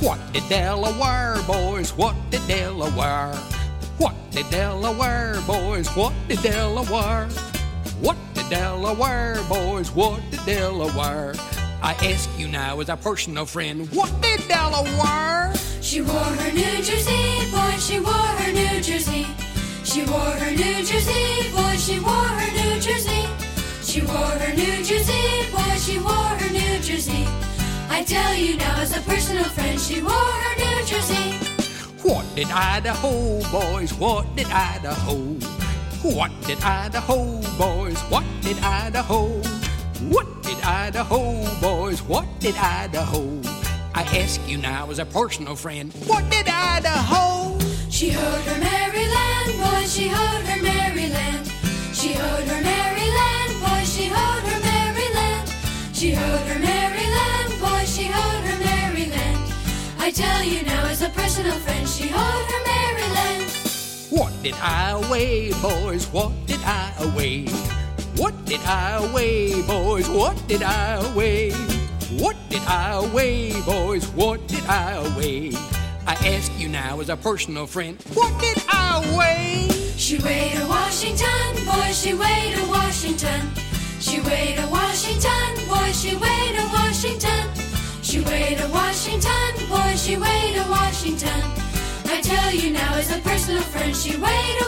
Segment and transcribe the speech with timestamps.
[0.00, 3.34] What did Delaware boys, what did Delaware?
[3.96, 7.28] What did Delaware boys, what did Delaware?
[8.00, 11.34] What did Delaware boys, what did Delaware?
[11.82, 15.54] I ask you now as a personal friend, what did Delaware?
[15.80, 19.26] She wore her New Jersey, boy, she wore her New Jersey.
[19.82, 23.24] She wore her New Jersey, boy, she wore her New Jersey.
[23.82, 26.15] She wore her New Jersey, boy, she wore
[28.06, 31.32] tell you now as a personal friend, she wore her New Jersey.
[32.02, 35.16] What did Idaho boys, what did Idaho?
[36.14, 39.26] What did Idaho boys, what did Idaho?
[40.08, 43.40] What did Idaho boys, what did Idaho?
[43.94, 47.35] I ask you now as a personal friend, what did Idaho?
[57.60, 59.52] Boy, she hoed her Maryland.
[59.98, 63.44] I tell you now as a personal friend, she hoed her Maryland.
[64.10, 66.06] What did I weigh, boys?
[66.08, 67.46] What did I weigh?
[68.16, 70.08] What did I weigh, boys?
[70.08, 71.52] What did I weigh?
[72.18, 74.06] What did I weigh, boys?
[74.10, 75.52] What did I weigh?
[76.06, 79.68] I ask you now as a personal friend, what did I weigh?
[79.96, 82.45] She weighed a Washington, boy, she weighed
[90.96, 91.42] Washington.
[92.06, 94.65] I tell you now as a personal friend, she Washington.